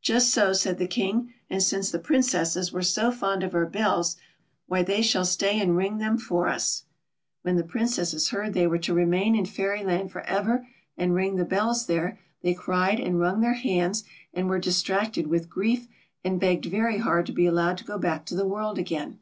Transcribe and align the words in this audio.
"Just 0.00 0.30
so," 0.32 0.52
said 0.52 0.78
the 0.78 0.86
King; 0.86 1.34
"and 1.50 1.60
since 1.60 1.90
the 1.90 1.98
Princesses 1.98 2.72
were 2.72 2.80
so 2.84 3.10
fond 3.10 3.42
of 3.42 3.56
our 3.56 3.66
bells, 3.66 4.14
why 4.68 4.84
they 4.84 5.02
shall 5.02 5.24
stay 5.24 5.60
and 5.60 5.76
ring 5.76 5.98
them 5.98 6.16
for 6.16 6.46
us." 6.46 6.84
BATTY. 7.42 7.56
217 7.56 7.56
VVlien 7.56 7.56
the 7.66 7.72
Princesses 7.72 8.28
heard 8.28 8.46
that 8.50 8.54
they 8.54 8.66
were 8.68 8.78
to 8.78 8.94
remain 8.94 9.34
ill 9.34 9.44
Fairyland 9.44 10.12
for 10.12 10.20
ever 10.28 10.64
and 10.96 11.16
ring 11.16 11.34
the 11.34 11.44
bells 11.44 11.86
there, 11.86 12.20
they 12.42 12.54
cried 12.54 13.00
and 13.00 13.18
wrung 13.18 13.40
their 13.40 13.54
hands, 13.54 14.04
and 14.32 14.48
were 14.48 14.60
distracted 14.60 15.26
with 15.26 15.50
grief, 15.50 15.88
and 16.22 16.38
begged 16.38 16.66
very 16.66 16.98
hard 16.98 17.26
to 17.26 17.32
be 17.32 17.46
allowed 17.46 17.76
to 17.78 17.84
go 17.84 17.98
back 17.98 18.24
to 18.26 18.36
the 18.36 18.46
world 18.46 18.78
again. 18.78 19.18